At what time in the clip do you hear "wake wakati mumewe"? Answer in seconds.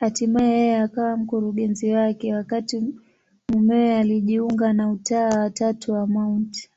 1.96-3.94